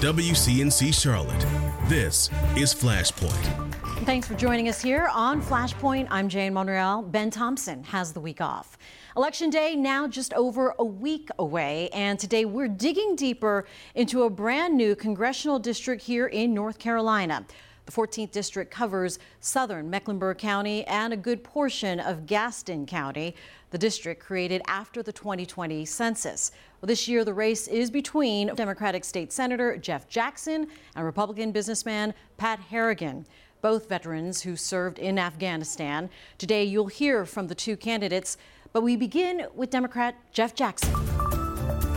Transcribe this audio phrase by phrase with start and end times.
[0.00, 1.44] WCNC Charlotte,
[1.86, 3.74] this is Flashpoint.
[4.06, 6.06] Thanks for joining us here on Flashpoint.
[6.10, 7.02] I'm Jane Monreal.
[7.02, 8.78] Ben Thompson has the week off.
[9.14, 14.30] Election day now just over a week away, and today we're digging deeper into a
[14.30, 17.44] brand new congressional district here in North Carolina.
[17.90, 23.34] The 14th district covers southern Mecklenburg County and a good portion of Gaston County,
[23.70, 26.52] the district created after the 2020 census.
[26.80, 32.14] Well, this year, the race is between Democratic State Senator Jeff Jackson and Republican businessman
[32.36, 33.26] Pat Harrigan
[33.60, 36.08] both veterans who served in Afghanistan.
[36.38, 38.38] Today, you'll hear from the two candidates,
[38.72, 40.94] but we begin with Democrat Jeff Jackson.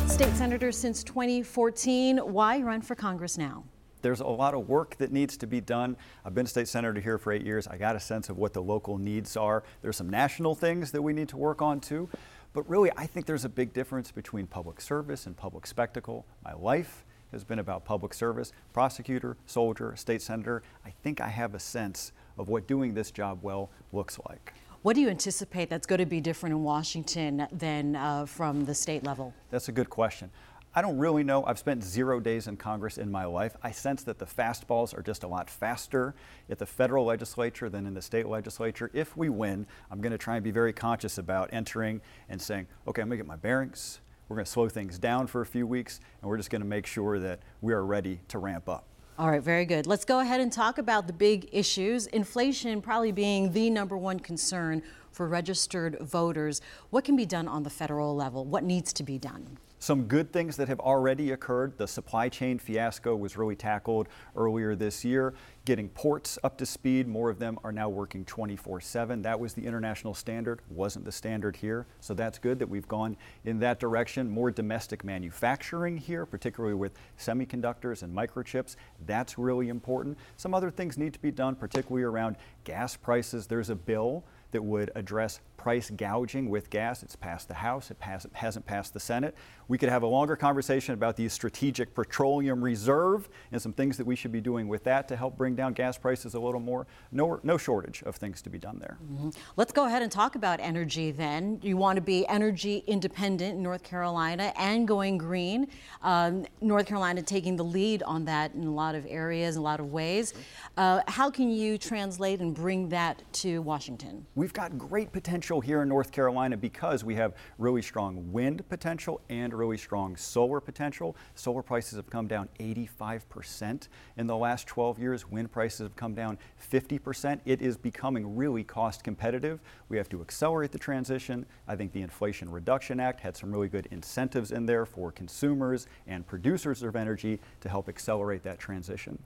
[0.10, 2.18] State Senator since 2014.
[2.18, 3.64] Why run for Congress now?
[4.04, 5.96] There's a lot of work that needs to be done.
[6.26, 7.68] I've been state senator here for eight years.
[7.68, 9.64] I got a sense of what the local needs are.
[9.82, 12.10] There's some national things that we need to work on too.
[12.52, 16.26] But really, I think there's a big difference between public service and public spectacle.
[16.44, 18.52] My life has been about public service.
[18.74, 20.64] Prosecutor, soldier, state senator.
[20.86, 24.54] I think I have a sense of what doing this job well looks like.
[24.82, 28.76] What do you anticipate that's going to be different in Washington than uh, from the
[28.76, 29.34] state level?
[29.50, 30.30] That's a good question.
[30.76, 31.46] I don't really know.
[31.46, 33.56] I've spent zero days in Congress in my life.
[33.62, 36.16] I sense that the fastballs are just a lot faster
[36.50, 38.90] at the federal legislature than in the state legislature.
[38.92, 42.66] If we win, I'm going to try and be very conscious about entering and saying,
[42.88, 44.00] okay, I'm going to get my bearings.
[44.28, 46.68] We're going to slow things down for a few weeks, and we're just going to
[46.68, 48.86] make sure that we are ready to ramp up.
[49.20, 49.86] All right, very good.
[49.86, 52.08] Let's go ahead and talk about the big issues.
[52.08, 56.62] Inflation probably being the number one concern for registered voters.
[56.90, 58.44] What can be done on the federal level?
[58.44, 59.60] What needs to be done?
[59.84, 61.78] Some good things that have already occurred.
[61.78, 65.34] The supply chain fiasco was really tackled earlier this year.
[65.66, 69.22] Getting ports up to speed, more of them are now working 24 7.
[69.24, 71.86] That was the international standard, wasn't the standard here.
[72.00, 74.30] So that's good that we've gone in that direction.
[74.30, 78.78] More domestic manufacturing here, particularly with semiconductors and microchips.
[79.06, 80.18] That's really important.
[80.38, 83.48] Some other things need to be done, particularly around gas prices.
[83.48, 84.24] There's a bill
[84.54, 87.04] that would address price gouging with gas.
[87.04, 87.98] It's passed the House, it
[88.34, 89.34] hasn't passed the Senate.
[89.70, 94.06] We could have a longer conversation about the strategic petroleum reserve and some things that
[94.06, 96.86] we should be doing with that to help bring down gas prices a little more.
[97.14, 98.98] No, no shortage of things to be done there.
[99.02, 99.30] Mm-hmm.
[99.56, 101.60] Let's go ahead and talk about energy then.
[101.64, 105.68] You want to be energy independent in North Carolina and going green.
[106.02, 109.64] Um, North Carolina taking the lead on that in a lot of areas, in a
[109.64, 110.34] lot of ways.
[110.76, 114.26] Uh, how can you translate and bring that to Washington?
[114.36, 118.68] We've got great potential potential here in North Carolina because we have really strong wind
[118.70, 121.16] potential and really strong solar potential.
[121.36, 123.88] Solar prices have come down 85%
[124.18, 125.30] in the last 12 years.
[125.30, 126.40] Wind prices have come down
[126.72, 127.40] 50%.
[127.46, 129.60] It is becoming really cost competitive.
[129.90, 131.46] We have to accelerate the transition.
[131.68, 135.86] I think the Inflation Reduction Act had some really good incentives in there for consumers
[136.08, 139.20] and producers of energy to help accelerate that transition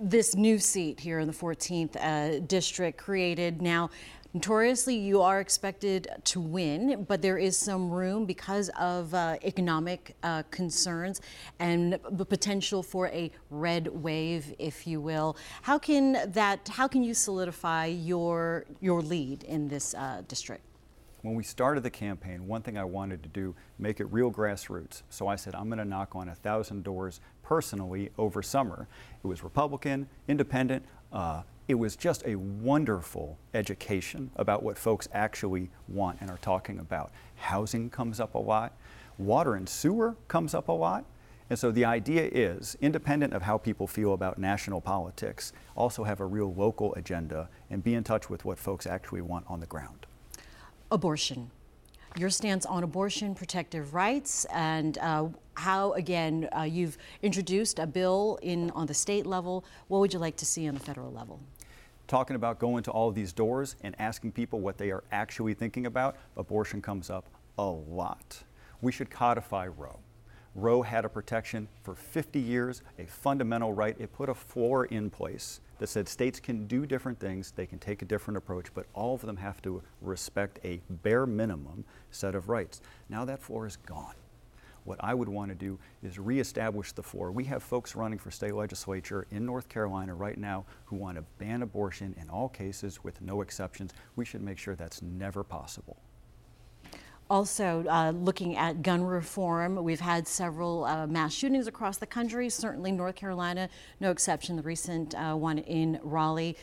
[0.00, 3.90] this new seat here in the 14th uh, district created now
[4.32, 10.14] Notoriously, you are expected to win, but there is some room because of uh, economic
[10.22, 11.20] uh, concerns
[11.58, 15.36] and the potential for a red wave, if you will.
[15.62, 16.68] How can that?
[16.68, 20.62] How can you solidify your your lead in this uh, district?
[21.22, 25.02] When we started the campaign, one thing I wanted to do make it real grassroots.
[25.10, 28.86] So I said I'm going to knock on a thousand doors personally over summer.
[29.24, 30.84] It was Republican, Independent.
[31.70, 37.12] It was just a wonderful education about what folks actually want and are talking about.
[37.36, 38.72] Housing comes up a lot,
[39.18, 41.04] water and sewer comes up a lot.
[41.48, 46.18] And so the idea is, independent of how people feel about national politics, also have
[46.18, 49.66] a real local agenda and be in touch with what folks actually want on the
[49.66, 50.06] ground.
[50.90, 51.52] Abortion
[52.16, 58.38] your stance on abortion, protective rights, and uh, how, again, uh, you've introduced a bill
[58.42, 59.64] in on the state level.
[59.88, 61.40] What would you like to see on the federal level?
[62.10, 65.54] Talking about going to all of these doors and asking people what they are actually
[65.54, 68.42] thinking about, abortion comes up a lot.
[68.80, 70.00] We should codify Roe.
[70.56, 73.94] Roe had a protection for 50 years, a fundamental right.
[73.96, 77.78] It put a floor in place that said states can do different things, they can
[77.78, 82.34] take a different approach, but all of them have to respect a bare minimum set
[82.34, 82.80] of rights.
[83.08, 84.16] Now that floor is gone.
[84.84, 87.30] What I would want to do is reestablish the floor.
[87.32, 91.24] We have folks running for state legislature in North Carolina right now who want to
[91.38, 93.92] ban abortion in all cases with no exceptions.
[94.16, 95.98] We should make sure that's never possible.
[97.28, 102.48] Also, uh, looking at gun reform, we've had several uh, mass shootings across the country,
[102.50, 103.68] certainly North Carolina,
[104.00, 106.56] no exception, the recent uh, one in Raleigh.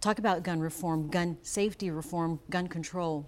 [0.00, 3.26] Talk about gun reform, gun safety reform, gun control.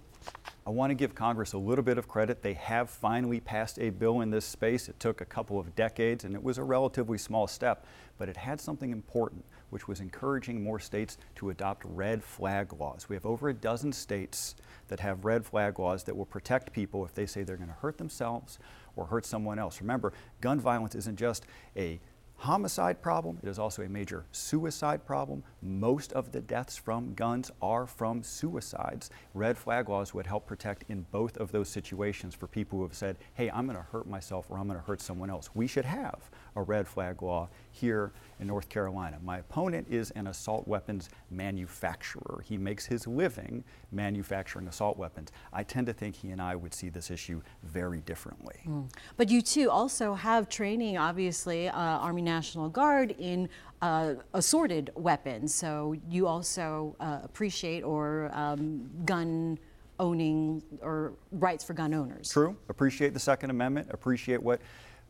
[0.65, 2.41] I want to give Congress a little bit of credit.
[2.41, 4.87] They have finally passed a bill in this space.
[4.87, 7.85] It took a couple of decades and it was a relatively small step,
[8.17, 13.09] but it had something important, which was encouraging more states to adopt red flag laws.
[13.09, 14.55] We have over a dozen states
[14.87, 17.75] that have red flag laws that will protect people if they say they're going to
[17.75, 18.57] hurt themselves
[18.95, 19.81] or hurt someone else.
[19.81, 21.45] Remember, gun violence isn't just
[21.75, 21.99] a
[22.37, 23.39] homicide problem.
[23.41, 25.43] It is also a major suicide problem.
[25.61, 29.09] Most of the deaths from guns are from suicides.
[29.33, 32.95] Red flag laws would help protect in both of those situations for people who have
[32.95, 35.49] said, hey, I'm going to hurt myself or I'm going to hurt someone else.
[35.53, 39.19] We should have a red flag law here in North Carolina.
[39.23, 42.43] My opponent is an assault weapons manufacturer.
[42.45, 45.31] He makes his living manufacturing assault weapons.
[45.53, 48.55] I tend to think he and I would see this issue very differently.
[48.67, 48.89] Mm.
[49.15, 53.49] But you too also have training, obviously, uh, Army National Guard in
[53.81, 55.53] uh, assorted weapons.
[55.53, 59.59] So you also uh, appreciate or um, gun
[59.99, 62.31] owning or rights for gun owners.
[62.31, 62.55] True.
[62.69, 63.87] Appreciate the Second Amendment.
[63.91, 64.61] Appreciate what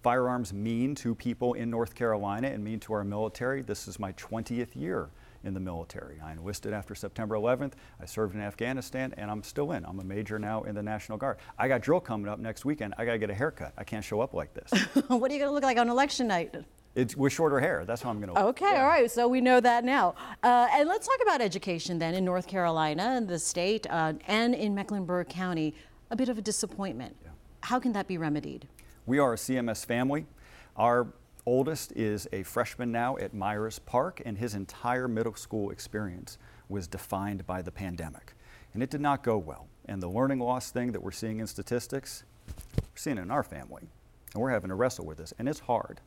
[0.02, 3.62] firearms mean to people in North Carolina and mean to our military.
[3.62, 5.10] This is my 20th year
[5.44, 6.20] in the military.
[6.24, 7.74] I enlisted after September 11th.
[8.02, 9.86] I served in Afghanistan and I'm still in.
[9.86, 11.38] I'm a major now in the National Guard.
[11.58, 12.94] I got drill coming up next weekend.
[12.98, 13.74] I got to get a haircut.
[13.78, 14.72] I can't show up like this.
[15.08, 16.56] what are you going to look like on election night?
[16.96, 17.86] It's with shorter hair.
[17.86, 18.40] That's how I'm going to.
[18.40, 18.82] Okay, yeah.
[18.82, 19.10] all right.
[19.10, 20.14] So we know that now.
[20.44, 24.76] Uh, and let's talk about education then in North Carolina, the state, uh, and in
[24.76, 25.74] Mecklenburg County.
[26.12, 27.16] A bit of a disappointment.
[27.24, 27.30] Yeah.
[27.62, 28.68] How can that be remedied?
[29.08, 30.28] We are a CMS family.
[30.78, 31.08] Our
[31.46, 36.38] oldest is a freshman now at Myers Park, and his entire middle school experience
[36.70, 38.34] was defined by the pandemic.
[38.74, 39.68] And it did not go well.
[39.86, 43.44] And the learning loss thing that we're seeing in statistics, we're seeing it in our
[43.44, 43.90] family.
[44.34, 45.34] And we're having to wrestle with this.
[45.38, 46.00] And it's hard.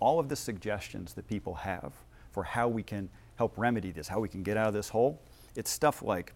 [0.00, 1.92] All of the suggestions that people have
[2.30, 5.20] for how we can help remedy this, how we can get out of this hole,
[5.56, 6.32] it's stuff like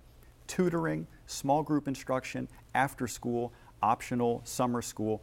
[0.46, 5.22] tutoring, small group instruction, after school, optional summer school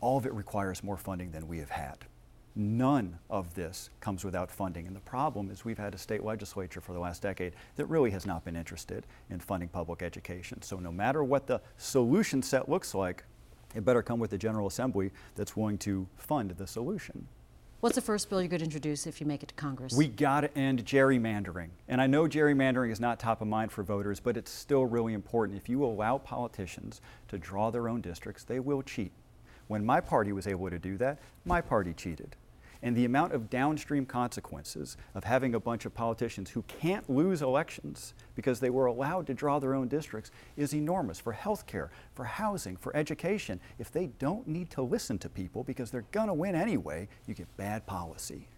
[0.00, 1.98] all of it requires more funding than we have had.
[2.56, 4.86] None of this comes without funding.
[4.86, 8.10] And the problem is we've had a state legislature for the last decade that really
[8.10, 10.60] has not been interested in funding public education.
[10.62, 13.24] So no matter what the solution set looks like,
[13.74, 17.28] it better come with the General Assembly that's willing to fund the solution.
[17.80, 19.94] What's the first bill you could introduce if you make it to Congress?
[19.94, 21.68] We got to end gerrymandering.
[21.88, 25.14] And I know gerrymandering is not top of mind for voters, but it's still really
[25.14, 25.56] important.
[25.56, 29.12] If you allow politicians to draw their own districts, they will cheat.
[29.68, 32.36] When my party was able to do that, my party cheated.
[32.82, 37.42] And the amount of downstream consequences of having a bunch of politicians who can't lose
[37.42, 41.90] elections because they were allowed to draw their own districts is enormous for health care,
[42.14, 43.60] for housing, for education.
[43.78, 47.34] If they don't need to listen to people because they're going to win anyway, you
[47.34, 48.48] get bad policy.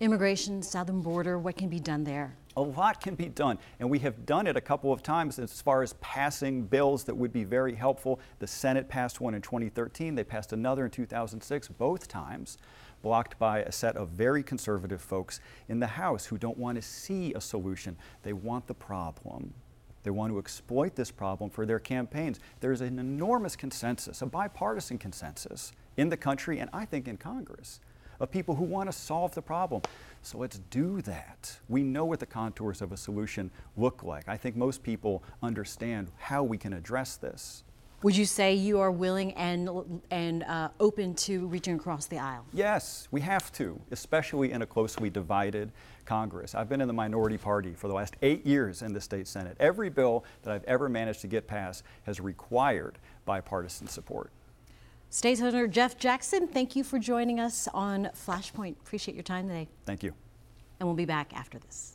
[0.00, 2.36] Immigration, southern border, what can be done there?
[2.56, 5.60] a lot can be done, and we have done it a couple of times as
[5.60, 8.20] far as passing bills that would be very helpful.
[8.38, 12.58] The Senate passed one in 2013, they passed another in 2006, both times
[13.04, 16.82] blocked by a set of very conservative folks in the House who don't want to
[16.82, 17.98] see a solution.
[18.22, 19.52] They want the problem.
[20.04, 22.40] They want to exploit this problem for their campaigns.
[22.60, 27.78] There's an enormous consensus, a bipartisan consensus in the country and I think in Congress
[28.20, 29.82] of people who want to solve the problem.
[30.22, 31.58] So let's do that.
[31.68, 34.28] We know what the contours of a solution look like.
[34.28, 37.64] I think most people understand how we can address this.
[38.04, 42.44] Would you say you are willing and, and uh, open to reaching across the aisle?
[42.52, 45.72] Yes, we have to, especially in a closely divided
[46.04, 46.54] Congress.
[46.54, 49.56] I've been in the minority party for the last eight years in the state Senate.
[49.58, 54.30] Every bill that I've ever managed to get passed has required bipartisan support.
[55.08, 58.72] State Senator Jeff Jackson, thank you for joining us on Flashpoint.
[58.82, 59.66] Appreciate your time today.
[59.86, 60.12] Thank you.
[60.78, 61.93] And we'll be back after this.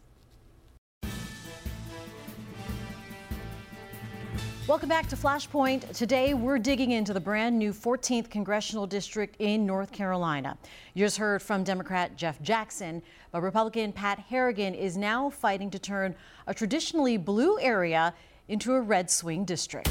[4.69, 5.97] Welcome back to Flashpoint.
[5.97, 10.59] Today we're digging into the brand new 14th Congressional District in North Carolina.
[10.93, 15.79] You just heard from Democrat Jeff Jackson, but Republican Pat Harrigan is now fighting to
[15.79, 16.13] turn
[16.45, 18.13] a traditionally blue area
[18.47, 19.89] into a red swing district.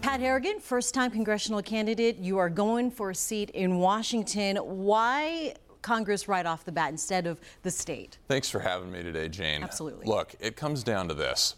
[0.00, 2.16] Pat Harrigan, first time congressional candidate.
[2.16, 4.56] You are going for a seat in Washington.
[4.56, 8.16] Why Congress right off the bat instead of the state?
[8.28, 9.62] Thanks for having me today, Jane.
[9.62, 10.06] Absolutely.
[10.06, 11.56] Look, it comes down to this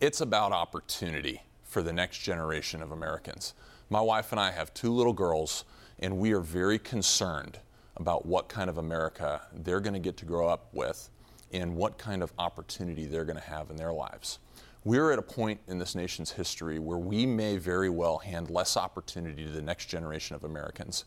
[0.00, 3.54] it's about opportunity for the next generation of Americans.
[3.90, 5.64] My wife and I have two little girls,
[5.98, 7.58] and we are very concerned
[7.96, 11.10] about what kind of America they're going to get to grow up with
[11.52, 14.38] and what kind of opportunity they're going to have in their lives.
[14.84, 18.76] We're at a point in this nation's history where we may very well hand less
[18.76, 21.04] opportunity to the next generation of Americans.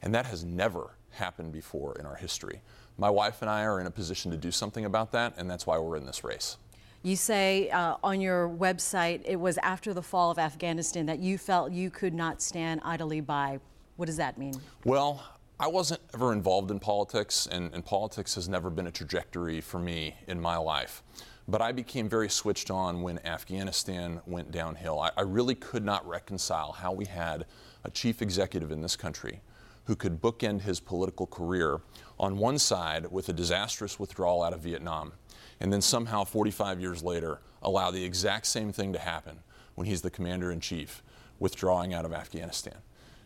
[0.00, 2.62] And that has never happened before in our history.
[2.96, 5.66] My wife and I are in a position to do something about that, and that's
[5.66, 6.56] why we're in this race.
[7.02, 11.38] You say uh, on your website it was after the fall of Afghanistan that you
[11.38, 13.58] felt you could not stand idly by.
[13.96, 14.54] What does that mean?
[14.84, 15.22] Well,
[15.58, 19.78] I wasn't ever involved in politics, and, and, politics has never been a trajectory for
[19.78, 21.02] me in my life.
[21.48, 25.00] But I became very switched on when Afghanistan went downhill.
[25.00, 27.46] I, I really could not reconcile how we had
[27.84, 29.40] a chief executive in this country
[29.84, 31.80] who could bookend his political career
[32.18, 35.12] on one side with a disastrous withdrawal out of Vietnam,
[35.60, 39.40] and then somehow 45 years later allow the exact same thing to happen
[39.74, 41.02] when he's the commander in chief
[41.38, 42.76] withdrawing out of Afghanistan.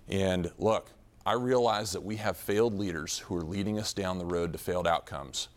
[0.09, 0.91] And look,
[1.27, 4.59] I realize that we have failed leaders who are leading us down the road to
[4.59, 5.49] failed outcomes.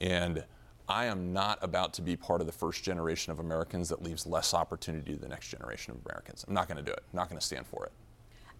[0.00, 0.44] And
[0.88, 4.26] I am not about to be part of the first generation of Americans that leaves
[4.26, 6.44] less opportunity to the next generation of Americans.
[6.46, 7.04] I'm not going to do it.
[7.12, 7.92] I'm not going to stand for it.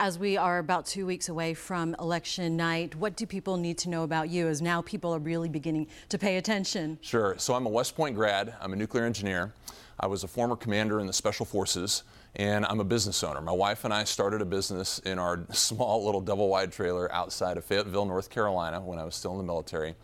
[0.03, 3.89] As we are about two weeks away from election night, what do people need to
[3.89, 6.99] know about you as now people are really beginning to pay attention?
[7.03, 7.37] Sure.
[7.39, 9.53] So I'm a West Point grad, I'm a nuclear engineer.
[10.01, 12.03] I was a former commander in the Special Forces,
[12.35, 13.41] and I'm a business owner.
[13.41, 17.57] My wife and I started a business in our small little double wide trailer outside
[17.57, 19.95] of Fayetteville, North Carolina, when I was still in the military.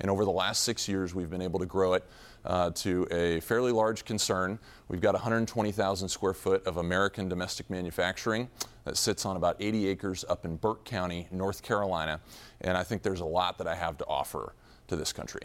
[0.00, 2.04] And over the last six years, we've been able to grow it
[2.46, 4.58] uh, to a fairly large concern.
[4.88, 8.48] We've got 120,000 square foot of American domestic manufacturing
[8.84, 12.20] that sits on about 80 acres up in Burke County, North Carolina.
[12.60, 14.54] And I think there's a lot that I have to offer
[14.88, 15.42] to this country.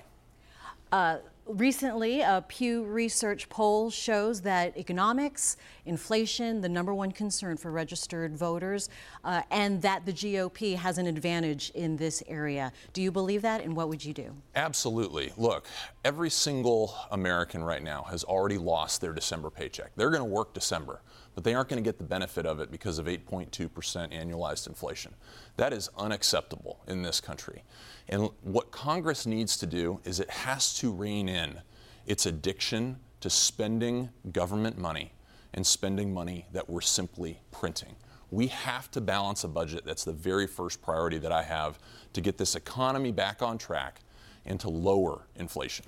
[0.91, 1.17] Uh,
[1.47, 8.35] recently, a Pew Research poll shows that economics, inflation, the number one concern for registered
[8.37, 8.89] voters,
[9.23, 12.71] uh, and that the GOP has an advantage in this area.
[12.93, 14.35] Do you believe that, and what would you do?
[14.55, 15.33] Absolutely.
[15.37, 15.65] Look,
[16.05, 19.91] every single American right now has already lost their December paycheck.
[19.95, 21.01] They're going to work December
[21.35, 25.13] but they aren't going to get the benefit of it because of 8.2% annualized inflation.
[25.57, 27.63] That is unacceptable in this country.
[28.09, 31.61] And what Congress needs to do is it has to rein in
[32.05, 35.13] its addiction to spending government money
[35.53, 37.95] and spending money that we're simply printing.
[38.31, 39.85] We have to balance a budget.
[39.85, 41.79] That's the very first priority that I have
[42.13, 43.99] to get this economy back on track
[44.45, 45.85] and to lower inflation.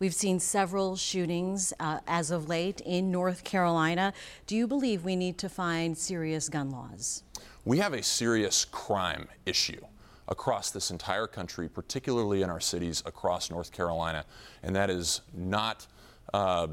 [0.00, 4.14] We've seen several shootings uh, as of late in North Carolina.
[4.46, 7.22] Do you believe we need to find serious gun laws?
[7.66, 9.82] We have a serious crime issue
[10.26, 14.24] across this entire country, particularly in our cities across North Carolina,
[14.62, 15.86] and that is not.
[16.32, 16.68] Uh,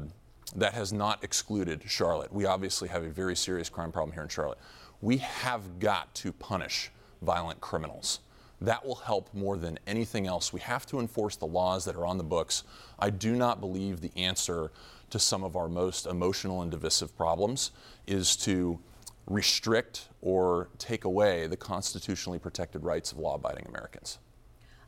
[0.56, 2.32] that has not excluded Charlotte.
[2.32, 4.56] We obviously have a very serious crime problem here in Charlotte.
[5.02, 8.20] We have got to punish violent criminals.
[8.60, 10.52] That will help more than anything else.
[10.52, 12.64] We have to enforce the laws that are on the books.
[12.98, 14.72] I do not believe the answer
[15.10, 17.70] to some of our most emotional and divisive problems
[18.06, 18.80] is to
[19.26, 24.18] restrict or take away the constitutionally protected rights of law abiding Americans.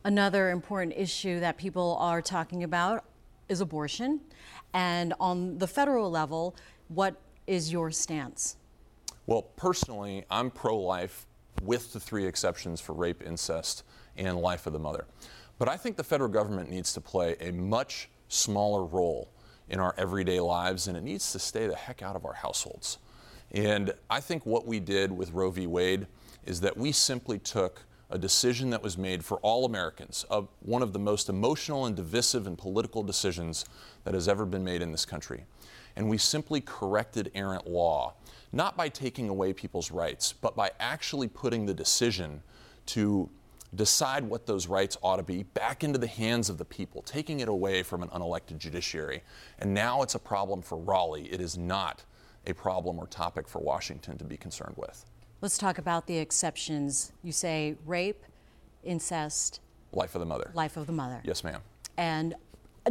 [0.03, 3.05] Another important issue that people are talking about
[3.47, 4.21] is abortion.
[4.73, 6.55] And on the federal level,
[6.87, 8.57] what is your stance?
[9.27, 11.27] Well, personally, I'm pro life
[11.61, 13.83] with the three exceptions for rape, incest,
[14.17, 15.05] and life of the mother.
[15.57, 19.29] But I think the federal government needs to play a much smaller role
[19.69, 22.97] in our everyday lives, and it needs to stay the heck out of our households.
[23.51, 25.67] And I think what we did with Roe v.
[25.67, 26.07] Wade
[26.45, 30.81] is that we simply took a decision that was made for all Americans, of one
[30.81, 33.65] of the most emotional and divisive and political decisions
[34.03, 35.45] that has ever been made in this country.
[35.95, 38.15] And we simply corrected errant law
[38.51, 42.41] not by taking away people's rights, but by actually putting the decision
[42.87, 43.29] to
[43.73, 47.39] decide what those rights ought to be back into the hands of the people, taking
[47.39, 49.23] it away from an unelected judiciary.
[49.59, 51.31] And now it's a problem for Raleigh.
[51.31, 52.03] It is not
[52.45, 55.05] a problem or topic for Washington to be concerned with.
[55.39, 57.13] Let's talk about the exceptions.
[57.23, 58.23] You say rape,
[58.83, 59.61] incest,
[59.93, 60.51] life of the mother.
[60.53, 61.21] Life of the mother.
[61.23, 61.61] Yes, ma'am.
[61.97, 62.35] And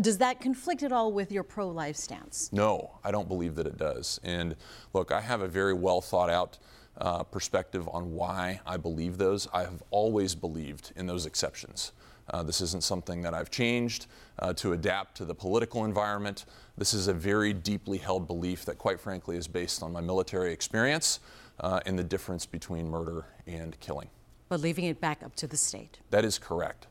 [0.00, 2.52] does that conflict at all with your pro life stance?
[2.52, 4.20] No, I don't believe that it does.
[4.23, 4.56] And
[4.92, 6.59] look, I have a very well thought out
[6.99, 9.49] uh, perspective on why I believe those.
[9.52, 11.92] I have always believed in those exceptions.
[12.28, 14.06] Uh, this isn't something that I've changed
[14.38, 16.44] uh, to adapt to the political environment.
[16.78, 20.52] This is a very deeply held belief that, quite frankly, is based on my military
[20.52, 21.18] experience
[21.59, 24.09] uh, and the difference between murder and killing.
[24.49, 25.99] But leaving it back up to the state.
[26.11, 26.87] That is correct.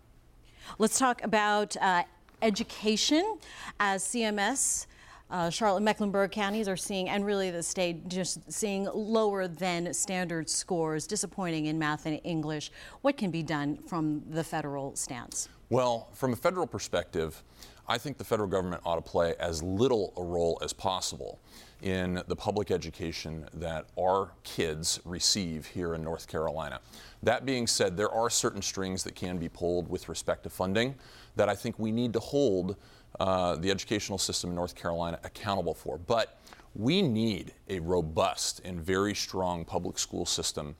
[0.77, 2.03] Let's talk about uh,
[2.41, 3.38] education
[3.79, 4.88] as CMS.
[5.31, 10.50] Uh, Charlotte Mecklenburg counties are seeing, and really the state, just seeing lower than standard
[10.50, 12.72] scores, disappointing in math and English.
[13.01, 15.48] What can be done from the federal stance?
[15.69, 17.43] Well, from a federal perspective,
[17.89, 21.39] I think the federal government ought to play as little a role as possible
[21.81, 26.81] in the public education that our kids receive here in North Carolina.
[27.24, 30.93] That being said, there are certain strings that can be pulled with respect to funding
[31.36, 32.75] that I think we need to hold
[33.19, 35.98] uh, the educational system in North Carolina accountable for.
[35.98, 36.38] But
[36.75, 40.75] we need a robust and very strong public school system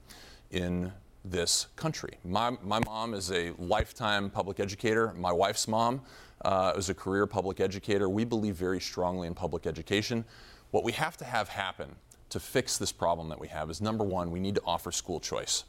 [0.52, 0.92] in
[1.24, 2.12] this country.
[2.24, 5.12] My, my mom is a lifetime public educator.
[5.14, 6.02] My wife's mom
[6.44, 8.08] uh, is a career public educator.
[8.08, 10.24] We believe very strongly in public education.
[10.70, 11.96] What we have to have happen
[12.30, 15.20] to fix this problem that we have is number one, we need to offer school
[15.20, 15.64] choice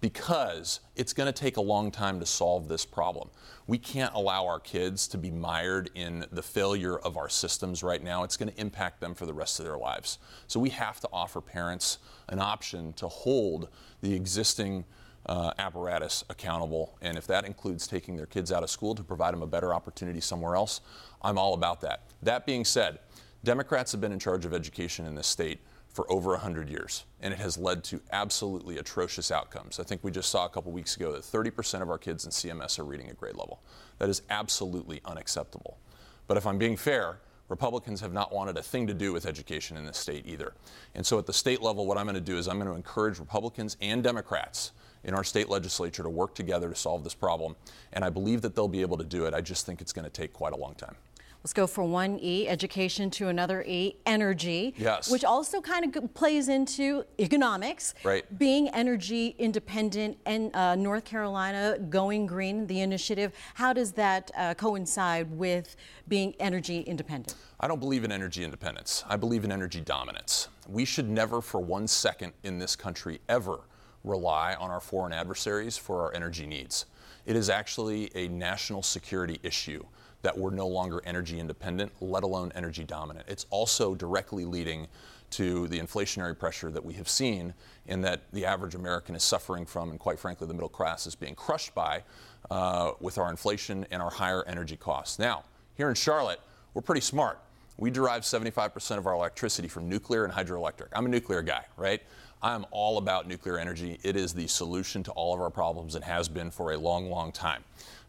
[0.00, 3.30] because it's going to take a long time to solve this problem.
[3.66, 8.02] We can't allow our kids to be mired in the failure of our systems right
[8.02, 8.22] now.
[8.22, 10.18] It's going to impact them for the rest of their lives.
[10.48, 11.98] So we have to offer parents
[12.28, 13.68] an option to hold
[14.02, 14.84] the existing
[15.26, 16.96] uh, apparatus accountable.
[17.02, 19.74] And if that includes taking their kids out of school to provide them a better
[19.74, 20.80] opportunity somewhere else,
[21.22, 22.02] I'm all about that.
[22.22, 23.00] That being said,
[23.44, 27.32] Democrats have been in charge of education in this state for over 100 years, and
[27.32, 29.80] it has led to absolutely atrocious outcomes.
[29.80, 32.30] I think we just saw a couple weeks ago that 30% of our kids in
[32.30, 33.62] CMS are reading at grade level.
[33.98, 35.78] That is absolutely unacceptable.
[36.26, 37.18] But if I'm being fair,
[37.48, 40.52] Republicans have not wanted a thing to do with education in this state either.
[40.94, 42.74] And so at the state level, what I'm going to do is I'm going to
[42.74, 44.72] encourage Republicans and Democrats
[45.06, 47.56] in our state legislature to work together to solve this problem.
[47.94, 49.32] And I believe that they'll be able to do it.
[49.32, 50.96] I just think it's going to take quite a long time.
[51.42, 54.74] Let's go from one E, education, to another E, energy.
[54.76, 55.08] Yes.
[55.08, 57.94] Which also kind of plays into economics.
[58.02, 58.24] Right.
[58.36, 64.54] Being energy independent and uh, North Carolina going green, the initiative, how does that uh,
[64.54, 65.76] coincide with
[66.08, 67.36] being energy independent?
[67.60, 69.04] I don't believe in energy independence.
[69.08, 70.48] I believe in energy dominance.
[70.68, 73.60] We should never, for one second in this country, ever
[74.06, 76.86] rely on our foreign adversaries for our energy needs.
[77.26, 79.84] It is actually a national security issue
[80.22, 83.26] that we're no longer energy independent, let alone energy dominant.
[83.28, 84.86] It's also directly leading
[85.30, 87.52] to the inflationary pressure that we have seen,
[87.88, 91.16] and that the average American is suffering from, and quite frankly, the middle class is
[91.16, 92.02] being crushed by
[92.50, 95.18] uh, with our inflation and our higher energy costs.
[95.18, 95.44] Now,
[95.74, 96.40] here in Charlotte,
[96.74, 97.40] we're pretty smart.
[97.76, 100.88] We derive 75% of our electricity from nuclear and hydroelectric.
[100.92, 102.02] I'm a nuclear guy, right?
[102.42, 103.98] I'm all about nuclear energy.
[104.02, 107.10] It is the solution to all of our problems and has been for a long,
[107.10, 107.64] long time.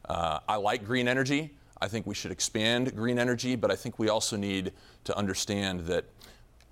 [0.07, 1.53] Uh, I like green energy.
[1.79, 4.73] I think we should expand green energy, but I think we also need
[5.05, 6.05] to understand that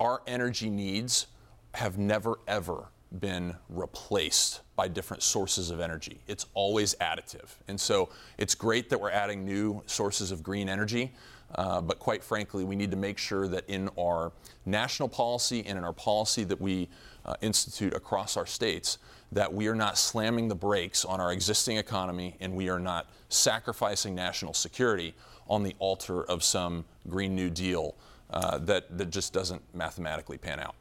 [0.00, 1.26] our energy needs
[1.74, 2.88] have never, ever
[3.20, 6.20] been replaced by different sources of energy.
[6.26, 7.48] It's always additive.
[7.68, 11.12] And so it's great that we're adding new sources of green energy,
[11.54, 14.32] uh, but quite frankly, we need to make sure that in our
[14.64, 16.88] national policy and in our policy that we
[17.40, 18.98] institute across our states,
[19.32, 23.10] that we are not slamming the brakes on our existing economy and we are not
[23.28, 25.14] sacrificing national security
[25.48, 27.94] on the altar of some Green New Deal
[28.30, 30.74] uh, that, that just doesn't mathematically pan out.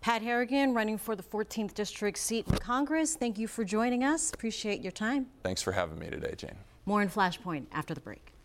[0.00, 3.16] Pat Harrigan, running for the 14th District seat in Congress.
[3.16, 4.32] Thank you for joining us.
[4.32, 5.26] Appreciate your time.
[5.42, 6.56] Thanks for having me today, Jane.
[6.84, 8.35] More in Flashpoint after the break.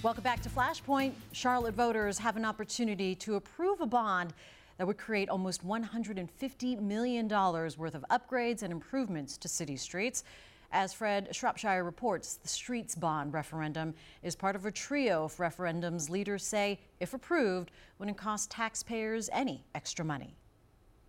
[0.00, 1.14] Welcome back to Flashpoint.
[1.32, 4.32] Charlotte voters have an opportunity to approve a bond
[4.76, 10.22] that would create almost $150 million worth of upgrades and improvements to city streets.
[10.70, 16.08] As Fred Shropshire reports, the Streets Bond referendum is part of a trio of referendums
[16.08, 20.36] leaders say, if approved, wouldn't cost taxpayers any extra money.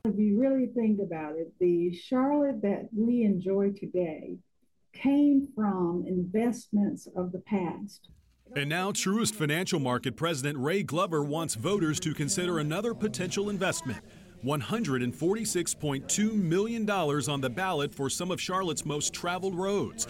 [0.06, 4.40] If you really think about it, the Charlotte that we enjoy today
[4.94, 8.10] came from investments of the past.
[8.56, 14.00] And now, Truist Financial Market President Ray Glover wants voters to consider another potential investment.
[14.44, 20.08] $146.2 million on the ballot for some of Charlotte's most traveled roads.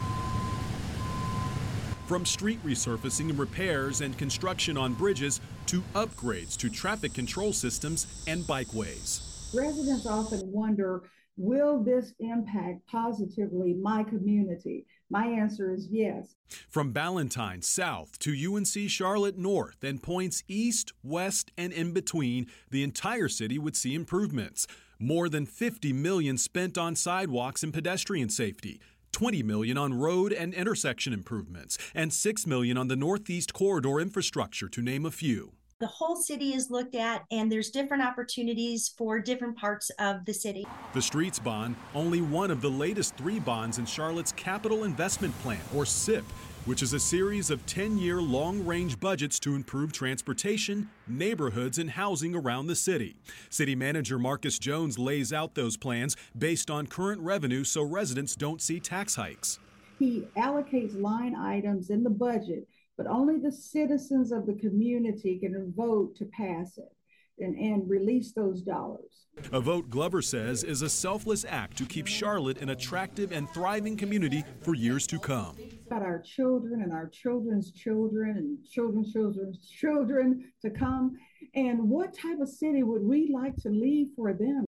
[2.08, 8.24] From street resurfacing and repairs and construction on bridges to upgrades to traffic control systems
[8.26, 9.54] and bikeways.
[9.54, 11.04] Residents often wonder
[11.36, 14.86] will this impact positively my community?
[15.10, 16.36] My answer is yes.
[16.70, 22.84] From Ballantyne south to UNC Charlotte north and points east, west, and in between, the
[22.84, 24.68] entire city would see improvements.
[25.00, 28.80] More than 50 million spent on sidewalks and pedestrian safety.
[29.12, 34.70] 20 million on road and intersection improvements, and 6 million on the Northeast Corridor infrastructure,
[34.70, 39.18] to name a few the whole city is looked at and there's different opportunities for
[39.18, 40.68] different parts of the city.
[40.94, 45.62] The Streets Bond, only one of the latest three bonds in Charlotte's Capital Investment Plan,
[45.74, 46.26] or CIP,
[46.66, 51.92] which is a series of 10 year long range budgets to improve transportation, neighborhoods, and
[51.92, 53.16] housing around the city.
[53.50, 58.62] City Manager Marcus Jones lays out those plans based on current revenue so residents don't
[58.62, 59.60] see tax hikes.
[59.98, 62.68] He allocates line items in the budget,
[63.00, 66.94] but only the citizens of the community can vote to pass it
[67.40, 69.28] and, and release those dollars.
[69.54, 73.96] A vote, Glover says, is a selfless act to keep Charlotte an attractive and thriving
[73.96, 75.56] community for years to come.
[75.88, 81.16] About our children and our children's children and children's children's children to come.
[81.56, 84.66] And what type of city would we like to leave for them?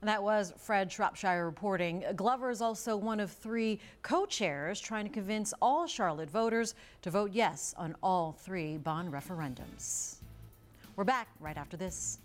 [0.00, 2.04] And that was Fred Shropshire reporting.
[2.14, 7.10] Glover is also one of three co chairs trying to convince all Charlotte voters to
[7.10, 10.18] vote yes on all three bond referendums.
[10.94, 12.18] We're back right after this.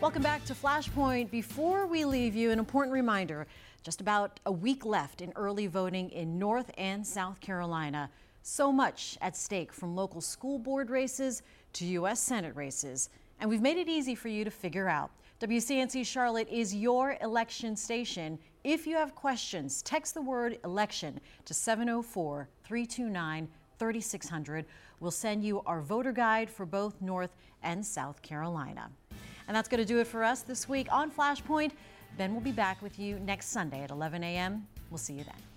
[0.00, 1.32] Welcome back to Flashpoint.
[1.32, 3.48] Before we leave you, an important reminder
[3.82, 8.08] just about a week left in early voting in North and South Carolina.
[8.42, 11.42] So much at stake from local school board races
[11.72, 12.20] to U.S.
[12.20, 13.10] Senate races.
[13.40, 15.10] And we've made it easy for you to figure out.
[15.40, 18.38] WCNC Charlotte is your election station.
[18.62, 24.64] If you have questions, text the word election to 704 329 3600.
[25.00, 28.88] We'll send you our voter guide for both North and South Carolina.
[29.48, 31.72] And that's going to do it for us this week on Flashpoint.
[32.16, 34.68] Ben will be back with you next Sunday at 11 a.m.
[34.88, 35.53] We'll see you then.